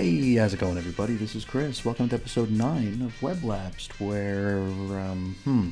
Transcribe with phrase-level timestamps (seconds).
[0.00, 1.12] Hey, how's it going, everybody?
[1.12, 1.84] This is Chris.
[1.84, 5.68] Welcome to episode 9 of Web Lapsed, where, um, hmm.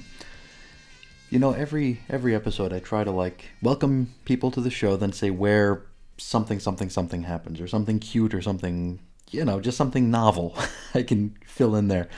[1.31, 5.13] You know, every every episode I try to, like, welcome people to the show, then
[5.13, 5.87] say where
[6.19, 10.55] something, something, something happens, or something cute, or something, you know, just something novel
[10.95, 12.11] I can fill in there.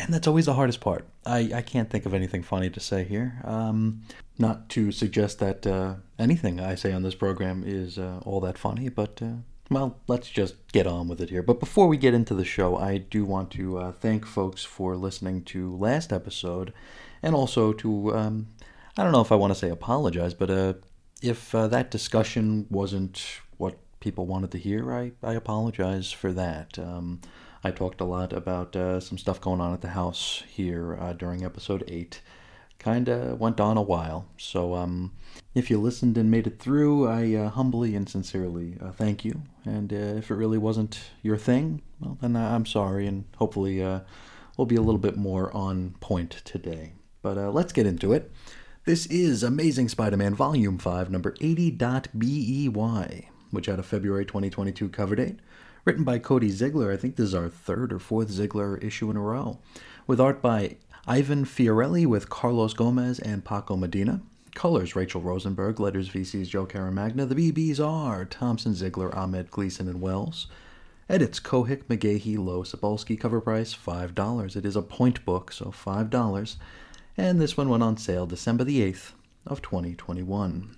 [0.00, 1.06] And that's always the hardest part.
[1.24, 3.40] I, I can't think of anything funny to say here.
[3.44, 4.02] Um,
[4.36, 8.58] not to suggest that uh, anything I say on this program is uh, all that
[8.58, 11.42] funny, but uh, well, let's just get on with it here.
[11.42, 14.96] But before we get into the show, I do want to uh, thank folks for
[14.96, 16.72] listening to last episode,
[17.22, 18.48] and also to um,
[18.96, 20.74] I don't know if I want to say apologize, but uh,
[21.22, 23.24] if uh, that discussion wasn't
[23.58, 26.78] what people wanted to hear, I, I apologize for that.
[26.78, 27.20] Um,
[27.62, 31.12] I talked a lot about uh, some stuff going on at the house here uh,
[31.12, 32.20] during episode 8
[32.80, 34.26] kind of went on a while.
[34.36, 35.12] So um,
[35.54, 39.42] if you listened and made it through, I uh, humbly and sincerely uh, thank you.
[39.64, 44.00] And uh, if it really wasn't your thing, well, then I'm sorry, and hopefully uh,
[44.56, 46.94] we'll be a little bit more on point today.
[47.22, 48.32] But uh, let's get into it.
[48.86, 55.14] This is Amazing Spider Man Volume 5, number 80.BEY, which had a February 2022 cover
[55.14, 55.38] date.
[55.84, 56.92] Written by Cody Ziglar.
[56.92, 59.58] I think this is our third or fourth Ziglar issue in a row.
[60.06, 64.20] With art by Ivan Fiorelli with Carlos Gomez and Paco Medina.
[64.54, 67.26] Colors Rachelle Rosenberg, letters VC's Joe Caramagna.
[67.26, 70.46] The BBs are Thompson, Ziglar, Ahmed, Gleason, and Wells.
[71.08, 73.18] Edits Cohick, McGahey, Lowe, Sapolsky.
[73.18, 74.56] Cover price $5.
[74.56, 76.56] It is a point book, so $5.
[77.16, 79.12] And this one went on sale December the 8th
[79.46, 80.76] of 2021.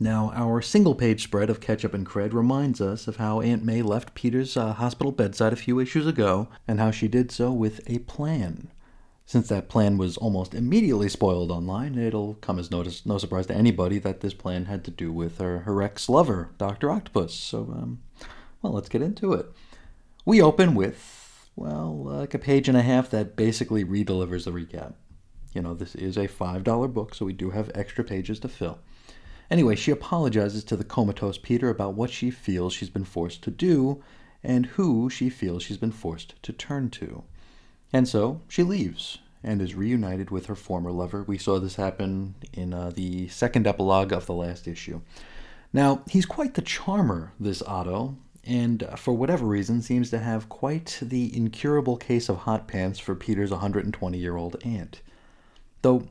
[0.00, 3.82] Now, our single page spread of Ketchup and Cred reminds us of how Aunt May
[3.82, 7.80] left Peter's uh, hospital bedside a few issues ago, and how she did so with
[7.86, 8.68] a plan.
[9.32, 13.54] Since that plan was almost immediately spoiled online, it'll come as no, no surprise to
[13.54, 16.90] anybody that this plan had to do with her, her ex lover, Dr.
[16.90, 17.32] Octopus.
[17.32, 18.02] So, um,
[18.60, 19.46] well, let's get into it.
[20.26, 24.50] We open with, well, like a page and a half that basically re delivers the
[24.50, 24.92] recap.
[25.54, 28.80] You know, this is a $5 book, so we do have extra pages to fill.
[29.50, 33.50] Anyway, she apologizes to the comatose Peter about what she feels she's been forced to
[33.50, 34.04] do
[34.44, 37.24] and who she feels she's been forced to turn to.
[37.94, 41.22] And so she leaves and is reunited with her former lover.
[41.22, 45.00] We saw this happen in uh, the second epilogue of the last issue.
[45.72, 50.48] Now, he's quite the charmer, this Otto, and uh, for whatever reason seems to have
[50.48, 55.00] quite the incurable case of hot pants for Peter's 120 year old aunt.
[55.82, 56.08] Though,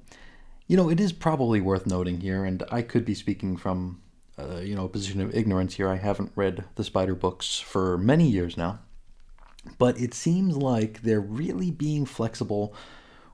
[0.67, 4.01] you know, it is probably worth noting here, and I could be speaking from,
[4.37, 5.89] uh, you know, a position of ignorance here.
[5.89, 8.79] I haven't read the Spider books for many years now.
[9.77, 12.73] But it seems like they're really being flexible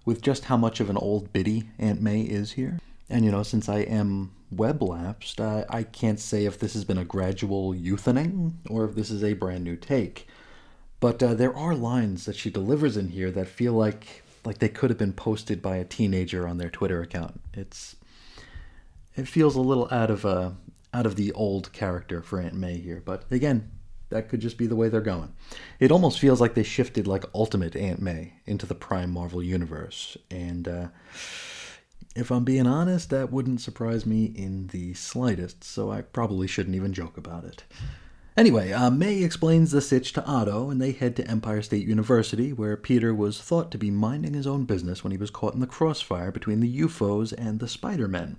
[0.07, 2.79] with just how much of an old biddy Aunt May is here.
[3.09, 6.85] And you know, since I am web lapsed, I, I can't say if this has
[6.85, 10.25] been a gradual youthening or if this is a brand new take.
[11.01, 14.69] But uh, there are lines that she delivers in here that feel like like they
[14.69, 17.41] could have been posted by a teenager on their Twitter account.
[17.53, 17.97] It's
[19.17, 20.51] it feels a little out of uh,
[20.93, 23.01] out of the old character for Aunt May here.
[23.03, 23.69] But again,
[24.09, 25.33] that could just be the way they're going.
[25.79, 30.17] It almost feels like they shifted like Ultimate Aunt May into the Prime Marvel universe,
[30.31, 30.87] and uh,
[32.15, 35.63] if I'm being honest, that wouldn't surprise me in the slightest.
[35.63, 37.63] So I probably shouldn't even joke about it.
[38.35, 42.53] Anyway, uh, May explains the sitch to Otto, and they head to Empire State University,
[42.53, 45.59] where Peter was thought to be minding his own business when he was caught in
[45.59, 48.37] the crossfire between the U-Foes and the Spider-Men.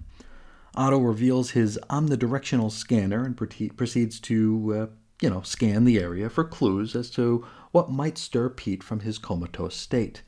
[0.76, 3.37] Otto reveals his omnidirectional scanner and
[3.76, 4.87] proceeds to uh,
[5.20, 9.19] you know, scan the area for clues as to what might stir Pete from his
[9.19, 10.23] comatose state.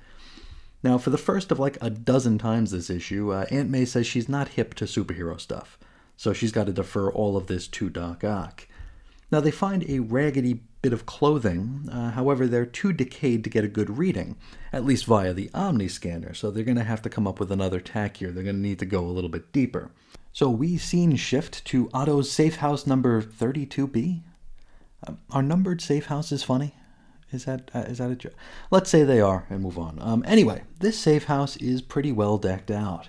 [0.82, 4.06] Now, for the first of like a dozen times this issue, uh, Aunt May says
[4.06, 5.78] she's not hip to superhero stuff,
[6.16, 8.66] so she's got to defer all of this to Doc Ock.
[9.30, 13.64] Now, they find a raggedy bit of clothing, uh, however, they're too decayed to get
[13.64, 14.36] a good reading,
[14.72, 17.52] at least via the Omni scanner, so they're going to have to come up with
[17.52, 18.30] another tack here.
[18.30, 19.92] They're going to need to go a little bit deeper.
[20.32, 24.22] So we scene shift to Otto's safe house number 32B,
[25.06, 26.74] um, are numbered safe houses funny?
[27.32, 28.34] Is that uh, is that a joke?
[28.70, 29.98] Let's say they are and move on.
[30.00, 33.08] Um, anyway, this safe house is pretty well decked out.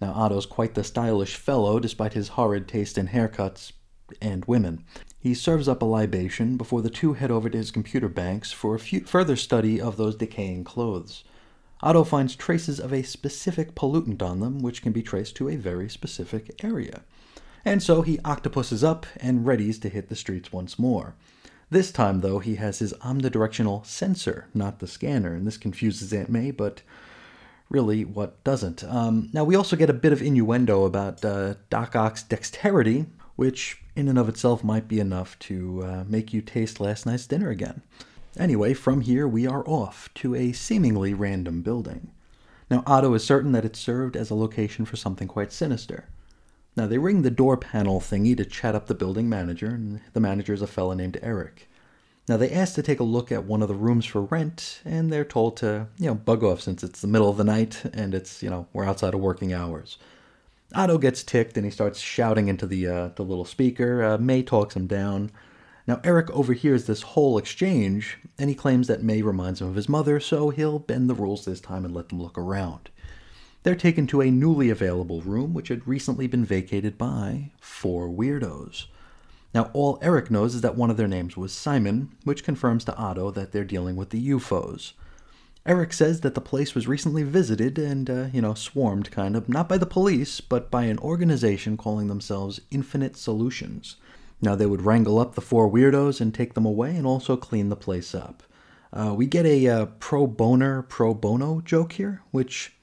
[0.00, 3.72] Now Otto's quite the stylish fellow, despite his horrid taste in haircuts
[4.22, 4.84] and women.
[5.20, 8.74] He serves up a libation before the two head over to his computer banks for
[8.74, 11.24] a few, further study of those decaying clothes.
[11.82, 15.56] Otto finds traces of a specific pollutant on them, which can be traced to a
[15.56, 17.02] very specific area
[17.68, 21.14] and so he octopuses up and readies to hit the streets once more.
[21.70, 26.30] This time, though, he has his omnidirectional sensor, not the scanner, and this confuses Aunt
[26.30, 26.82] May, but
[27.68, 28.82] really, what doesn't?
[28.84, 33.06] Um, now, we also get a bit of innuendo about uh, Doc Ock's dexterity
[33.38, 37.24] which in and of itself might be enough to uh, make you taste last night's
[37.24, 37.82] dinner again.
[38.36, 42.10] Anyway, from here we are off to a seemingly random building.
[42.68, 46.08] Now, Otto is certain that it served as a location for something quite sinister.
[46.78, 50.20] Now, they ring the door panel thingy to chat up the building manager, and the
[50.20, 51.68] manager is a fella named Eric.
[52.28, 55.12] Now, they ask to take a look at one of the rooms for rent, and
[55.12, 58.14] they're told to, you know, bug off since it's the middle of the night and
[58.14, 59.98] it's, you know, we're outside of working hours.
[60.72, 64.04] Otto gets ticked and he starts shouting into the, uh, the little speaker.
[64.04, 65.32] Uh, May talks him down.
[65.88, 69.88] Now, Eric overhears this whole exchange, and he claims that May reminds him of his
[69.88, 72.90] mother, so he'll bend the rules this time and let them look around.
[73.62, 78.86] They're taken to a newly available room, which had recently been vacated by four weirdos.
[79.54, 82.96] Now, all Eric knows is that one of their names was Simon, which confirms to
[82.96, 84.92] Otto that they're dealing with the U-Foes.
[85.66, 89.48] Eric says that the place was recently visited and, uh, you know, swarmed kind of,
[89.48, 93.96] not by the police, but by an organization calling themselves Infinite Solutions.
[94.40, 97.68] Now, they would wrangle up the four weirdos and take them away and also clean
[97.68, 98.42] the place up.
[98.92, 102.74] Uh, we get a uh, pro boner, pro bono joke here, which,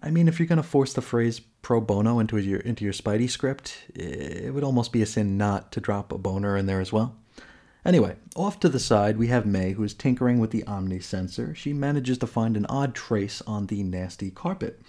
[0.00, 2.92] I mean, if you're going to force the phrase pro bono into your, into your
[2.92, 6.80] Spidey script, it would almost be a sin not to drop a boner in there
[6.80, 7.16] as well.
[7.84, 11.54] Anyway, off to the side, we have May, who is tinkering with the Omni sensor.
[11.54, 14.80] She manages to find an odd trace on the nasty carpet.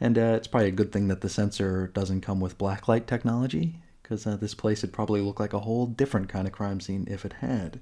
[0.00, 3.76] And uh, it's probably a good thing that the sensor doesn't come with blacklight technology
[4.02, 7.06] because uh, this place would probably look like a whole different kind of crime scene
[7.08, 7.80] if it had.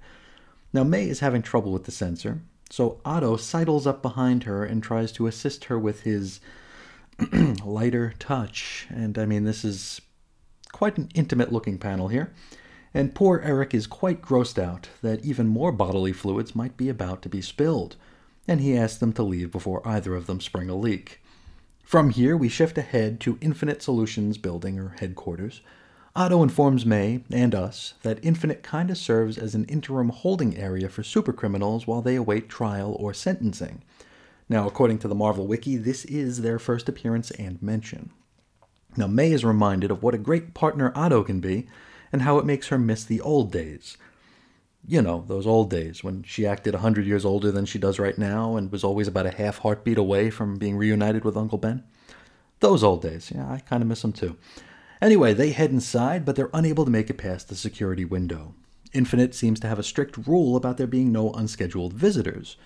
[0.72, 4.82] Now, May is having trouble with the sensor, so Otto sidles up behind her and
[4.82, 6.40] tries to assist her with his
[7.64, 8.86] lighter touch.
[8.88, 10.00] And I mean, this is
[10.72, 12.32] quite an intimate looking panel here.
[12.94, 17.22] And poor Eric is quite grossed out that even more bodily fluids might be about
[17.22, 17.96] to be spilled,
[18.48, 21.20] and he asks them to leave before either of them spring a leak.
[21.84, 25.60] From here, we shift ahead to Infinite Solutions building or headquarters,
[26.16, 31.02] Otto informs May and us that Infinite kinda serves as an interim holding area for
[31.02, 33.82] supercriminals while they await trial or sentencing.
[34.48, 38.10] Now, according to the Marvel Wiki, this is their first appearance and mention.
[38.96, 41.68] Now, May is reminded of what a great partner Otto can be
[42.12, 43.96] and how it makes her miss the old days.
[44.84, 48.00] You know, those old days when she acted a hundred years older than she does
[48.00, 51.58] right now and was always about a half heartbeat away from being reunited with Uncle
[51.58, 51.84] Ben.
[52.58, 54.36] Those old days, yeah, I kind of miss them too.
[55.02, 58.54] Anyway, they head inside, but they're unable to make it past the security window.
[58.92, 62.56] Infinite seems to have a strict rule about there being no unscheduled visitors,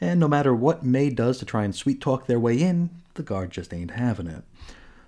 [0.00, 3.22] and no matter what May does to try and sweet talk their way in, the
[3.22, 4.44] guard just ain't having it.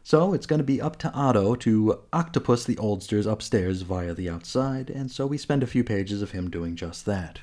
[0.03, 4.29] So it's going to be up to Otto to octopus the oldsters upstairs via the
[4.29, 7.41] outside, and so we spend a few pages of him doing just that.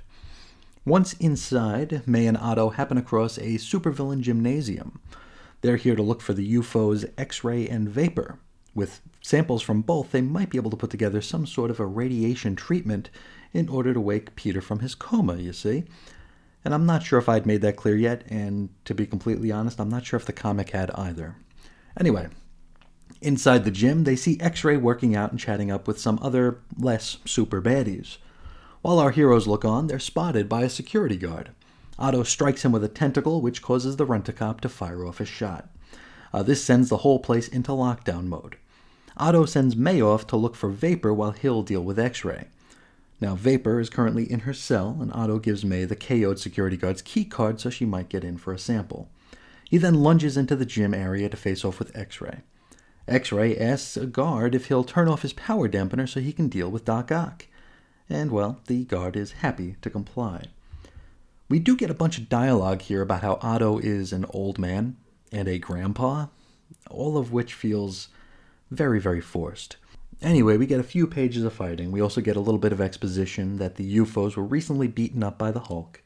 [0.86, 5.00] Once inside, May and Otto happen across a supervillain gymnasium.
[5.62, 8.40] They're here to look for the U-Foes X ray and Vapor,
[8.76, 11.86] with samples from both, they might be able to put together some sort of a
[11.86, 13.10] radiation treatment
[13.54, 15.84] in order to wake Peter from his coma, you see.
[16.64, 19.80] And I'm not sure if I'd made that clear yet, and to be completely honest,
[19.80, 21.36] I'm not sure if the comic had either.
[22.00, 22.28] Anyway,
[23.22, 26.60] inside the gym, they see X Ray working out and chatting up with some other,
[26.78, 28.18] less super baddies.
[28.82, 31.52] While our heroes look on, they're spotted by a security guard.
[31.98, 35.20] Otto strikes him with a tentacle, which causes the rent a cop to fire off
[35.20, 35.70] a shot.
[36.34, 38.56] Uh, this sends the whole place into lockdown mode.
[39.20, 42.48] Otto sends May off to look for Vapor while he'll deal with X ray.
[43.20, 47.02] Now, Vapor is currently in her cell, and Otto gives May the KO'd security guard's
[47.02, 49.10] key card so she might get in for a sample.
[49.70, 52.40] He then lunges into the gym area to face off with X ray.
[53.10, 56.48] X ray asks a guard if he'll turn off his power dampener so he can
[56.48, 57.46] deal with Doc Ock.
[58.10, 60.46] And, well, the guard is happy to comply.
[61.50, 64.96] We do get a bunch of dialogue here about how Otto is an old man,
[65.32, 66.28] and a grandpa,
[66.90, 68.08] all of which feels
[68.72, 69.78] very, very forced.
[70.22, 71.92] Anyway, we get a few pages of fighting.
[71.92, 75.38] We also get a little bit of exposition that the U-Foes were recently beaten up
[75.38, 76.02] by the Hulk.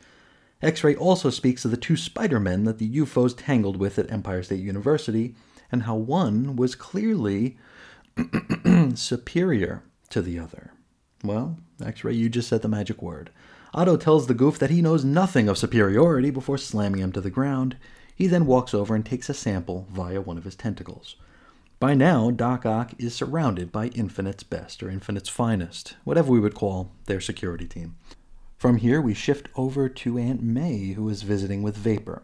[0.61, 4.11] X Ray also speaks of the two Spider Men that the U-Foes tangled with at
[4.11, 5.35] Empire State University,
[5.71, 7.57] and how one was clearly
[8.93, 10.71] superior to the other.
[11.23, 13.31] Well, X Ray, you just said the magic word.
[13.73, 17.31] Otto tells the goof that he knows nothing of superiority before slamming him to the
[17.31, 17.75] ground.
[18.15, 21.15] He then walks over and takes a sample via one of his tentacles.
[21.83, 26.55] By now, Doc Ock is surrounded by Infinite's best, or Infinite's finest, whatever we would
[26.55, 27.97] call their security team.
[28.57, 32.23] From here, we shift over to Aunt May, who is visiting with Vapor.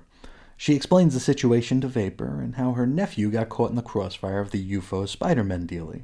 [0.55, 4.39] She explains the situation to Vapor and how her nephew got caught in the crossfire
[4.39, 6.03] of the UFO Spider Man dealie.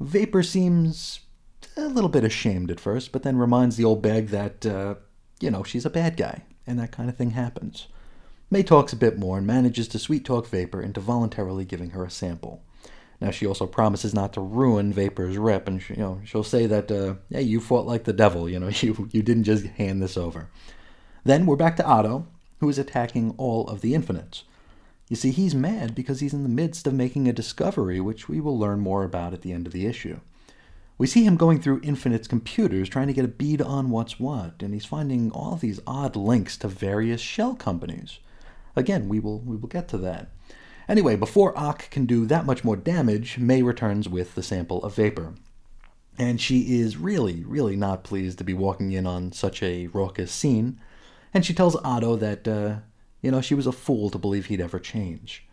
[0.00, 1.20] Vapor seems
[1.76, 4.94] a little bit ashamed at first, but then reminds the old bag that, uh,
[5.38, 7.88] you know, she's a bad guy, and that kind of thing happens.
[8.54, 12.04] May talks a bit more and manages to sweet talk Vapor into voluntarily giving her
[12.04, 12.62] a sample.
[13.20, 16.66] Now she also promises not to ruin Vapor's rep, and she, you know she'll say
[16.66, 18.48] that, uh, "Yeah, you fought like the devil.
[18.48, 20.50] You know, you you didn't just hand this over."
[21.24, 22.28] Then we're back to Otto,
[22.60, 24.44] who is attacking all of the Infinites.
[25.08, 28.40] You see, he's mad because he's in the midst of making a discovery, which we
[28.40, 30.20] will learn more about at the end of the issue.
[30.96, 34.62] We see him going through Infinite's computers trying to get a bead on what's what,
[34.62, 38.20] and he's finding all these odd links to various shell companies.
[38.76, 40.30] Again, we will we will get to that.
[40.88, 44.96] Anyway, before Ock can do that much more damage, May returns with the sample of
[44.96, 45.34] vapor.
[46.18, 50.30] And she is really, really not pleased to be walking in on such a raucous
[50.30, 50.78] scene.
[51.32, 52.76] And she tells Otto that, uh,
[53.20, 55.46] you know, she was a fool to believe he'd ever change.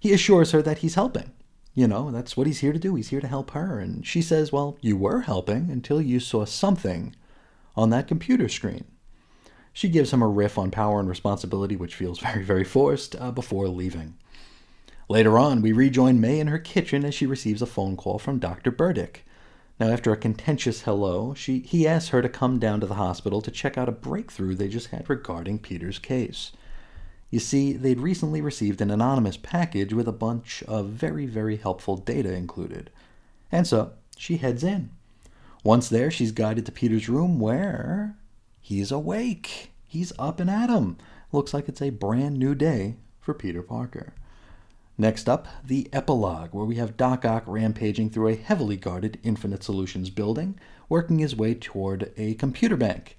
[0.00, 1.32] He assures her that he's helping.
[1.74, 2.94] You know, that's what he's here to do.
[2.96, 3.78] He's here to help her.
[3.78, 7.14] And she says, Well, you were helping until you saw something
[7.76, 8.84] on that computer screen.
[9.78, 13.30] She gives him a riff on power and responsibility, which feels very, very forced, uh,
[13.30, 14.14] before leaving.
[15.08, 18.40] Later on, we rejoin May in her kitchen as she receives a phone call from
[18.40, 18.72] Dr.
[18.72, 19.24] Burdick.
[19.78, 23.40] Now, after a contentious hello, she, he asks her to come down to the hospital
[23.40, 26.50] to check out a breakthrough they just had regarding Peter's case.
[27.30, 31.96] You see, they'd recently received an anonymous package with a bunch of very, very helpful
[31.96, 32.90] data included.
[33.52, 34.90] And so, she heads in.
[35.62, 38.16] Once there, she's guided to Peter's room where
[38.60, 39.72] he's awake.
[39.86, 40.96] He's up and at 'em.
[41.32, 44.14] Looks like it's a brand new day for Peter Parker.
[45.00, 49.62] Next up, the epilogue, where we have Doc Ock rampaging through a heavily guarded Infinite
[49.62, 53.16] Solutions building, working his way toward a computer bank.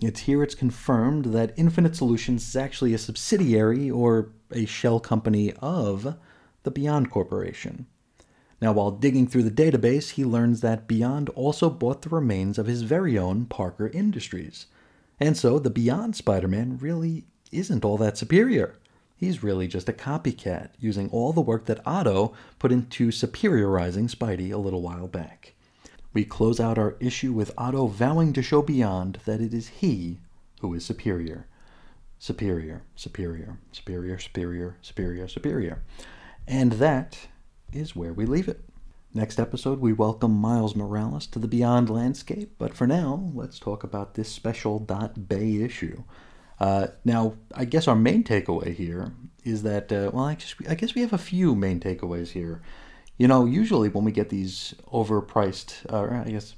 [0.00, 5.52] It's here it's confirmed that Infinite Solutions is actually a subsidiary or a shell company
[5.60, 6.16] of
[6.62, 7.86] the Beyond Corporation.
[8.62, 12.66] Now, while digging through the database, he learns that Beyond also bought the remains of
[12.66, 14.66] his very own Parker Industries.
[15.20, 18.76] And so the Beyond Spider Man really isn't all that superior.
[19.16, 24.52] He's really just a copycat, using all the work that Otto put into superiorizing Spidey
[24.52, 25.54] a little while back.
[26.12, 30.20] We close out our issue with Otto vowing to show Beyond that it is he
[30.60, 31.46] who is superior.
[32.20, 35.82] Superior, superior, superior, superior, superior, superior.
[36.46, 37.28] And that
[37.72, 38.60] is where we leave it.
[39.18, 43.82] Next episode, we welcome Miles Morales to the Beyond landscape, but for now, let's talk
[43.82, 46.04] about this special Dot Bay issue.
[46.60, 50.76] Uh, now, I guess our main takeaway here is that, uh, well, I guess, I
[50.76, 52.62] guess we have a few main takeaways here.
[53.16, 56.54] You know, usually when we get these overpriced, or I guess,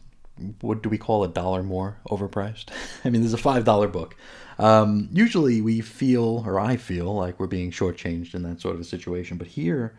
[0.60, 2.66] what do we call a dollar more overpriced?
[3.06, 4.16] I mean, there's a $5 book.
[4.58, 8.82] Um, usually we feel, or I feel, like we're being shortchanged in that sort of
[8.82, 9.38] a situation.
[9.38, 9.96] But here,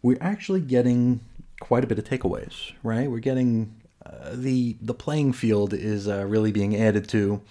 [0.00, 1.22] we're actually getting
[1.60, 3.10] quite a bit of takeaways, right?
[3.10, 7.42] We're getting uh, the the playing field is uh, really being added to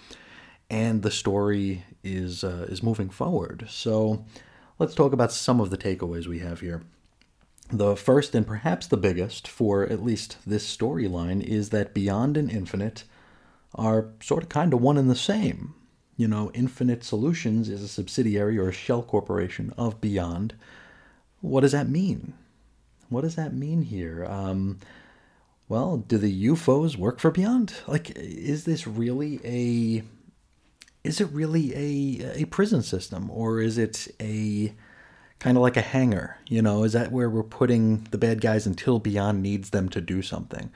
[0.70, 3.66] and the story is uh, is moving forward.
[3.68, 4.24] So
[4.78, 6.82] let's talk about some of the takeaways we have here.
[7.70, 12.50] The first and perhaps the biggest for at least this storyline is that Beyond and
[12.50, 13.04] Infinite
[13.74, 15.74] are sort of kind of one and the same.
[16.16, 20.54] You know, Infinite Solutions is a subsidiary or a shell corporation of Beyond.
[21.40, 22.34] What does that mean?
[23.08, 24.24] What does that mean here?
[24.24, 24.78] Um,
[25.68, 27.74] well, do the U-Foes work for Beyond?
[27.86, 30.02] Like, is this really a
[31.04, 34.74] is it really a a prison system or is it a
[35.38, 36.38] kind of like a hangar?
[36.48, 40.00] You know, is that where we're putting the bad guys until Beyond needs them to
[40.00, 40.70] do something?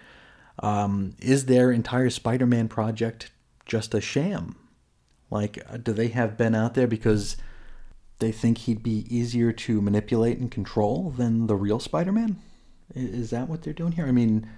[0.58, 3.30] Um, is their entire Spider-Man project
[3.66, 4.56] just a sham?
[5.30, 7.36] Like, uh, do they have Ben out there because
[8.22, 12.36] they think he'd be easier to manipulate and control than the real Spider-Man?
[12.94, 14.06] Is that what they're doing here?
[14.06, 14.48] I mean,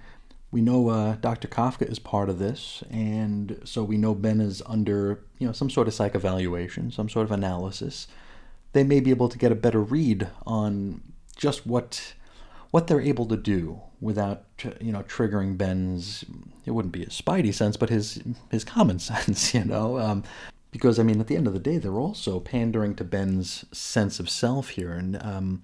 [0.51, 1.47] we know uh, Dr.
[1.47, 5.69] Kafka is part of this, and so we know Ben is under you know some
[5.69, 8.07] sort of psych evaluation, some sort of analysis.
[8.73, 11.01] They may be able to get a better read on
[11.35, 12.13] just what
[12.71, 14.43] what they're able to do without
[14.79, 16.23] you know triggering Ben's
[16.65, 19.97] it wouldn't be his spidey sense, but his his common sense, you know.
[19.97, 20.23] Um,
[20.75, 24.19] because I mean, at the end of the day, they're also pandering to Ben's sense
[24.19, 25.63] of self here, and um,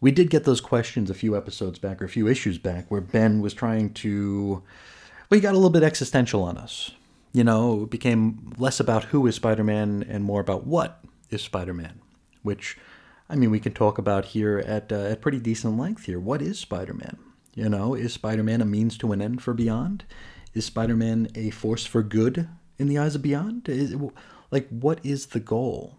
[0.00, 3.00] we did get those questions a few episodes back or a few issues back where
[3.00, 4.62] Ben was trying to.
[5.28, 6.92] Well, he got a little bit existential on us.
[7.32, 11.42] You know, it became less about who is Spider Man and more about what is
[11.42, 11.98] Spider Man,
[12.44, 12.78] which,
[13.28, 16.20] I mean, we can talk about here at, uh, at pretty decent length here.
[16.20, 17.18] What is Spider Man?
[17.56, 20.04] You know, is Spider Man a means to an end for Beyond?
[20.54, 23.68] Is Spider Man a force for good in the eyes of Beyond?
[23.68, 23.94] Is,
[24.50, 25.96] like, what is the goal?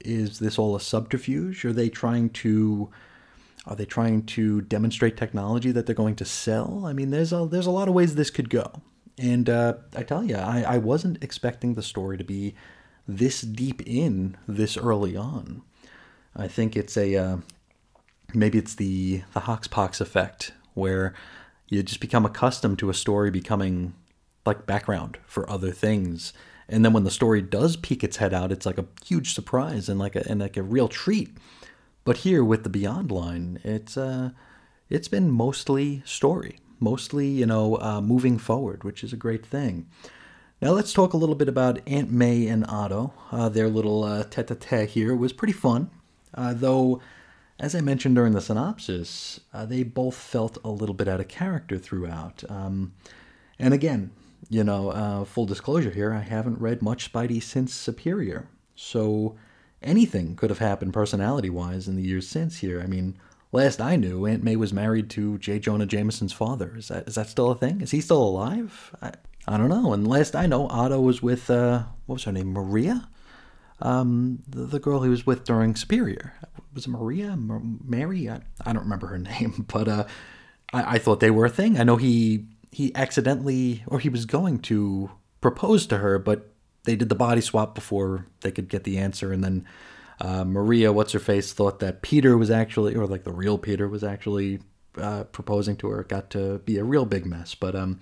[0.00, 1.64] Is this all a subterfuge?
[1.64, 2.90] Are they trying to
[3.66, 6.82] are they trying to demonstrate technology that they're going to sell?
[6.84, 8.82] I mean, there's a there's a lot of ways this could go.
[9.18, 12.54] And uh, I tell you, I, I wasn't expecting the story to be
[13.06, 15.62] this deep in this early on.
[16.34, 17.36] I think it's a uh,
[18.34, 21.14] maybe it's the the Hoxpox effect where
[21.68, 23.94] you just become accustomed to a story becoming
[24.44, 26.32] like background for other things.
[26.68, 29.88] And then when the story does peek its head out it's like a huge surprise
[29.88, 31.36] and like a and like a real treat.
[32.04, 34.30] But here with the beyond line it's uh
[34.88, 39.86] it's been mostly story mostly you know uh, moving forward which is a great thing.
[40.60, 43.12] Now let's talk a little bit about aunt may and otto.
[43.32, 45.90] Uh, their little uh, tete-a-tete here was pretty fun.
[46.34, 47.00] Uh, though
[47.62, 51.28] as I mentioned during the synopsis, uh, they both felt a little bit out of
[51.28, 52.42] character throughout.
[52.48, 52.92] Um,
[53.58, 54.10] and again,
[54.48, 58.48] you know, uh, full disclosure here, I haven't read much Spidey since Superior.
[58.74, 59.36] So
[59.82, 62.80] anything could have happened personality wise in the years since here.
[62.80, 63.16] I mean,
[63.52, 65.58] last I knew, Aunt May was married to J.
[65.58, 66.74] Jonah Jameson's father.
[66.76, 67.80] Is that is that still a thing?
[67.80, 68.94] Is he still alive?
[69.00, 69.12] I,
[69.46, 69.92] I don't know.
[69.92, 73.08] And last I know, Otto was with, uh, what was her name, Maria?
[73.80, 76.34] Um, the, the girl he was with during Superior
[76.74, 78.28] was it Maria, Mary?
[78.28, 80.04] I, I, don't remember her name, but uh,
[80.72, 81.78] I, I thought they were a thing.
[81.78, 85.10] I know he he accidentally or he was going to
[85.40, 86.48] propose to her, but
[86.84, 89.64] they did the body swap before they could get the answer, and then
[90.20, 93.88] uh, Maria, what's her face, thought that Peter was actually, or like the real Peter
[93.88, 94.60] was actually
[94.96, 96.00] uh, proposing to her.
[96.00, 98.00] It got to be a real big mess, but um,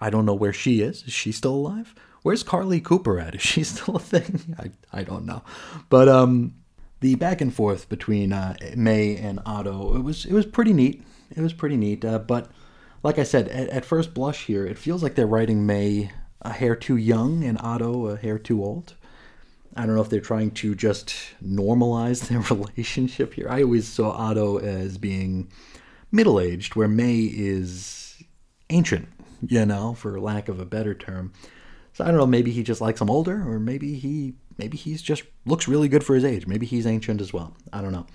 [0.00, 1.02] I don't know where she is.
[1.04, 1.94] Is she still alive?
[2.22, 3.34] Where's Carlie Cooper at?
[3.34, 4.56] Is she still a thing?
[4.58, 5.42] I, I don't know.
[5.88, 6.54] But um,
[7.00, 11.02] the back and forth between uh, May and Otto, it was it was pretty neat.
[11.34, 12.04] It was pretty neat.
[12.04, 12.50] Uh, but
[13.02, 16.10] like I said, at, at, first blush here, it feels like they're writing May
[16.42, 18.94] a hair too young and Otto a hair too old.
[19.76, 23.48] I don't know if they're trying to just normalize their relationship here.
[23.48, 25.50] I always saw Otto as being
[26.12, 28.22] middle aged, where May is
[28.68, 29.08] ancient,
[29.46, 31.32] you know, for lack of a better term.
[31.92, 35.02] So I don't know, maybe he just likes him older, or maybe he maybe he's
[35.02, 36.46] just looks really good for his age.
[36.46, 37.56] Maybe he's ancient as well.
[37.72, 38.06] I don't know.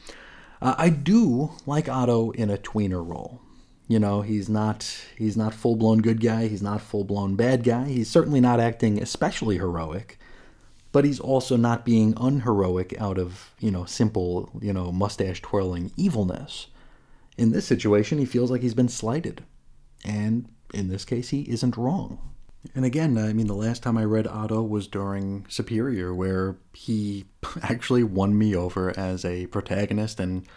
[0.61, 3.41] Uh, I do like Otto in a tweener role.
[3.87, 4.83] You know, he's not
[5.17, 6.47] he's not full blown good guy.
[6.47, 7.85] He's not full blown bad guy.
[7.85, 10.17] He's certainly not acting especially heroic,
[10.91, 15.91] but he's also not being unheroic out of you know simple you know mustache twirling
[15.97, 16.67] evilness.
[17.37, 19.43] In this situation, he feels like he's been slighted,
[20.03, 22.19] and in this case, he isn't wrong.
[22.73, 27.25] And again, I mean, the last time I read Otto was during Superior, where he
[27.61, 30.47] actually won me over as a protagonist and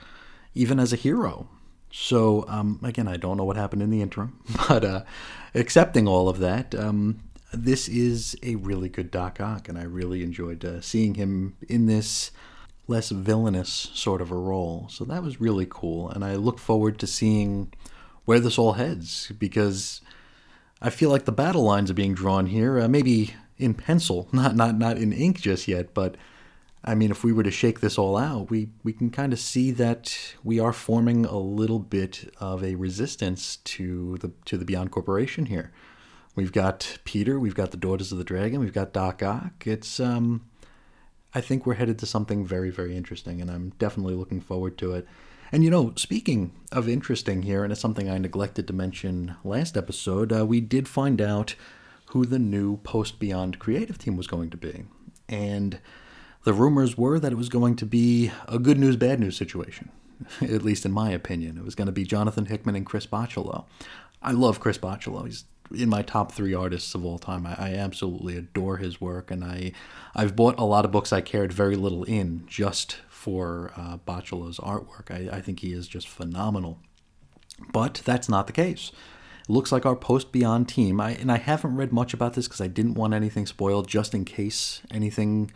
[0.55, 1.49] even as a hero.
[1.91, 5.05] So, um, again, I don't know what happened in the interim, but uh,
[5.55, 7.21] accepting all of that, um,
[7.53, 11.87] this is a really good Doc Ock, and I really enjoyed uh, seeing him in
[11.87, 12.31] this
[12.87, 14.87] less villainous sort of a role.
[14.91, 17.73] So that was really cool, and I look forward to seeing
[18.25, 20.03] where this all heads because
[20.83, 24.55] I feel like the battle lines are being drawn here, uh, maybe in pencil, not
[24.55, 26.17] not not in ink just yet, but
[26.85, 29.39] I mean, if we were to shake this all out, we we can kind of
[29.39, 34.65] see that we are forming a little bit of a resistance to the to the
[34.65, 35.73] Beyond Corporation here.
[36.35, 39.67] We've got Peter, we've got the Daughters of the Dragon, we've got Doc Ock.
[39.67, 40.47] It's um,
[41.35, 44.95] I think we're headed to something very very interesting, and I'm definitely looking forward to
[44.95, 45.07] it.
[45.51, 49.77] And you know, speaking of interesting here, and it's something I neglected to mention last
[49.77, 51.57] episode, uh, we did find out
[52.11, 54.85] who the new Post Beyond creative team was going to be.
[55.29, 55.81] And
[56.45, 59.91] the rumors were that it was going to be a good news, bad news situation,
[60.41, 61.59] at least in my opinion.
[61.59, 63.65] It was going to be Jonathan Hickman and Chris Bachalo.
[64.23, 65.25] I love Chris Bachalo.
[65.25, 67.47] He's in my top three artists of all time.
[67.47, 69.73] I, I, absolutely adore his work, and I
[70.15, 74.59] I've bought a lot of books I cared very little in just for uh, Bachalo's
[74.59, 75.11] artwork.
[75.11, 76.79] I, I think he is just phenomenal.
[77.73, 78.93] But that's not the case.
[79.49, 82.61] Looks like our Post Beyond team, I, and I haven't read much about this because
[82.61, 85.51] I didn't want anything spoiled just in case anything.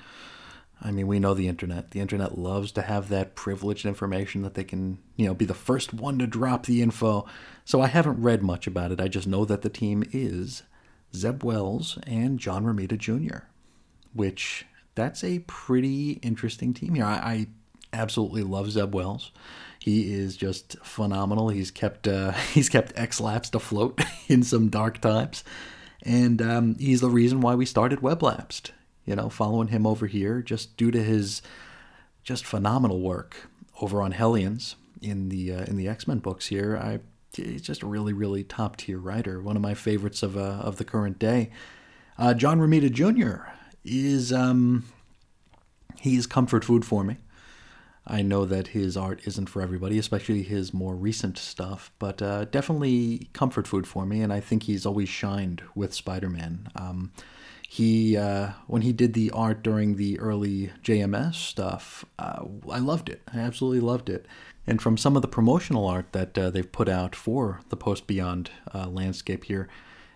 [0.85, 1.93] I mean, we know the internet.
[1.93, 5.55] The internet loves to have that privileged information that they can, you know, be the
[5.55, 7.25] first one to drop the info.
[7.65, 9.01] So I haven't read much about it.
[9.01, 10.65] I just know that the team is
[11.15, 13.45] Zeb Wells and John Romita Jr.,
[14.13, 17.05] which that's a pretty interesting team here.
[17.05, 17.47] I, I
[17.93, 19.31] absolutely love Zeb Wells.
[19.79, 21.49] He is just phenomenal.
[21.49, 25.45] He's kept uh, he's kept X-Lapsed afloat in some dark times,
[26.03, 28.71] and um, he's the reason why we started Weblapsed.
[29.05, 31.43] You know, following him over here just due to his
[32.23, 33.49] just phenomenal work
[33.81, 36.47] over on Hellions in the uh, in the X Men books.
[36.47, 37.01] Here, I
[37.35, 39.41] he's just a really really top tier writer.
[39.41, 41.51] One of my favorites of uh, of the current day.
[42.19, 43.51] Uh, John Romita Jr
[43.85, 44.85] is um,
[45.99, 47.19] he is comfort food for me.
[48.07, 52.47] I know that his art isn't for everybody, especially his more recent stuff, but uh,
[52.47, 54.23] definitely comfort food for me.
[54.23, 56.69] And I think he's always shined with Spider-Man.
[56.75, 57.13] Um,
[57.73, 63.09] he uh, when he did the art during the early JMS stuff, uh, I loved
[63.09, 63.23] it.
[63.33, 64.27] I absolutely loved it.
[64.67, 68.07] And from some of the promotional art that uh, they've put out for the Post
[68.07, 69.71] Beyond uh, landscape here,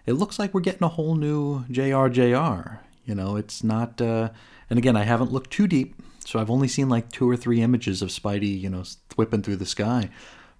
[0.05, 2.81] it looks like we're getting a whole new JRJR.
[3.07, 4.03] You know, it's not.
[4.03, 4.29] Uh,
[4.69, 5.95] and again, I haven't looked too deep,
[6.27, 8.85] so I've only seen like two or three images of Spidey, you know,
[9.16, 10.11] whipping through the sky.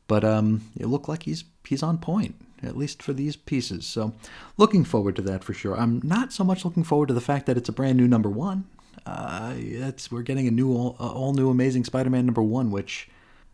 [0.09, 3.87] But um, it looked like he's he's on point, at least for these pieces.
[3.87, 4.15] So,
[4.57, 5.75] looking forward to that for sure.
[5.79, 8.31] I'm not so much looking forward to the fact that it's a brand new number
[8.31, 8.65] one.
[9.05, 13.09] Uh, it's we're getting a new all, all new Amazing Spider-Man number one, which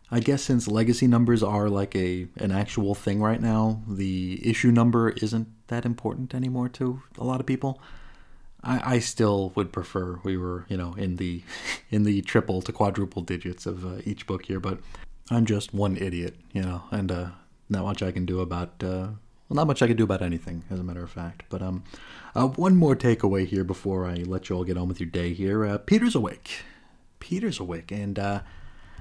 [0.09, 4.71] I guess since legacy numbers are like a an actual thing right now, the issue
[4.71, 7.81] number isn't that important anymore to a lot of people.
[8.63, 11.43] I, I still would prefer we were, you know, in the
[11.89, 14.79] in the triple to quadruple digits of uh, each book here, but
[15.29, 17.27] I'm just one idiot, you know, and uh,
[17.73, 19.09] not much I can do about uh,
[19.49, 21.43] well, not much I can do about anything, as a matter of fact.
[21.49, 21.83] But um,
[22.33, 25.33] uh, one more takeaway here before I let you all get on with your day
[25.33, 25.65] here.
[25.65, 26.63] Uh, Peter's awake.
[27.19, 28.41] Peter's awake, and uh,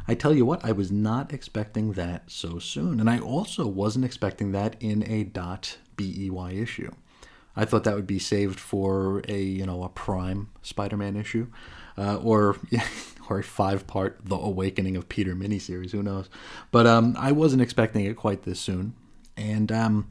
[0.07, 3.01] I tell you what, I was not expecting that so soon.
[3.01, 6.91] And I also wasn't expecting that in a dot BEY issue.
[7.57, 11.49] I thought that would be saved for a, you know, a prime Spider-Man issue.
[11.99, 12.57] Uh, or
[13.29, 16.31] or a five-part The Awakening of Peter miniseries, who knows.
[16.71, 18.95] But um, I wasn't expecting it quite this soon.
[19.37, 20.09] And um,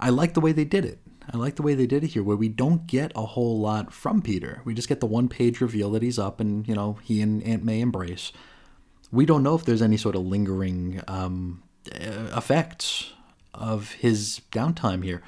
[0.00, 0.98] I like the way they did it.
[1.32, 3.92] I like the way they did it here, where we don't get a whole lot
[3.92, 4.60] from Peter.
[4.64, 7.42] We just get the one page reveal that he's up and, you know, he and
[7.44, 8.32] Aunt May embrace
[9.12, 13.12] we don't know if there's any sort of lingering um, effects
[13.54, 15.22] of his downtime here.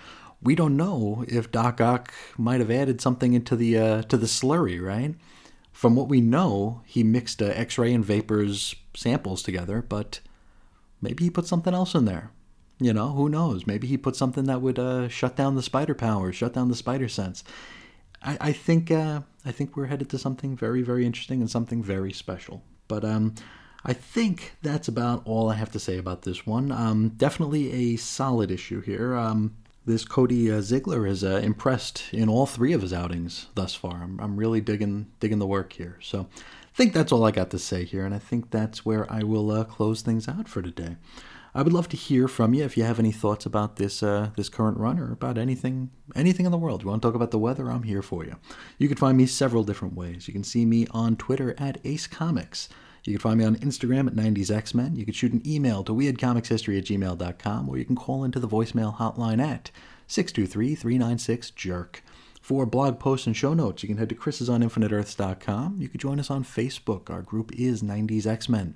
[0.44, 4.26] We don't know if Doc Ock might have added something into the uh, to the
[4.26, 5.14] slurry, right?
[5.72, 10.20] From what we know, he mixed uh, X-ray and vapors samples together, but
[11.00, 12.30] maybe he put something else in there.
[12.78, 13.66] You know, who knows?
[13.66, 16.76] Maybe he put something that would uh, shut down the spider powers, shut down the
[16.76, 17.42] spider sense.
[18.22, 21.82] I, I think uh, I think we're headed to something very, very interesting and something
[21.82, 22.62] very special.
[22.86, 23.34] But um,
[23.84, 26.70] I think that's about all I have to say about this one.
[26.70, 29.14] Um, definitely a solid issue here.
[29.16, 33.74] Um, this Cody uh, Ziglar is uh, impressed in all three of his outings thus
[33.74, 34.02] far.
[34.02, 35.98] I'm, I'm really digging digging the work here.
[36.00, 39.10] So I think that's all I got to say here, and I think that's where
[39.12, 40.96] I will uh, close things out for today.
[41.56, 44.30] I would love to hear from you if you have any thoughts about this uh,
[44.36, 46.82] this current run or about anything anything in the world.
[46.82, 47.70] You want to talk about the weather?
[47.70, 48.36] I'm here for you.
[48.78, 50.26] You can find me several different ways.
[50.26, 52.68] You can see me on Twitter at Ace Comics.
[53.04, 54.96] You can find me on Instagram at 90sxmen.
[54.96, 58.48] You can shoot an email to weirdcomicshistory at gmail.com, or you can call into the
[58.48, 59.70] voicemail hotline at
[60.08, 62.00] 623-396-JERK.
[62.40, 65.80] For blog posts and show notes, you can head to chrisisoninfiniteearths.com.
[65.80, 67.08] You can join us on Facebook.
[67.08, 68.74] Our group is 90s X-Men.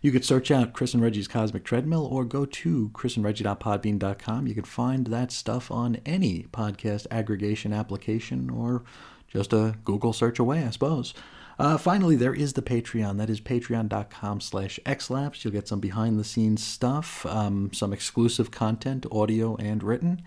[0.00, 4.46] You could search out Chris and Reggie's Cosmic Treadmill or go to chrisandreggie.podbean.com.
[4.46, 8.84] You can find that stuff on any podcast aggregation application or
[9.28, 11.12] just a Google search away, I suppose.
[11.60, 13.18] Uh, finally, there is the Patreon.
[13.18, 15.44] That is patreon.com slash xlabs.
[15.44, 20.22] You'll get some behind-the-scenes stuff, um, some exclusive content, audio and written,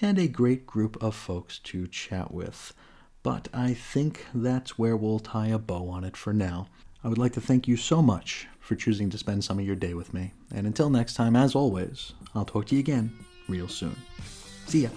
[0.00, 2.72] and a great group of folks to chat with.
[3.22, 6.68] But I think that's where we'll tie a bow on it for now.
[7.04, 9.76] I would like to thank you so much for choosing to spend some of your
[9.76, 10.32] day with me.
[10.54, 13.12] And until next time, as always, I'll talk to you again
[13.46, 13.94] real soon.
[14.66, 14.88] See ya.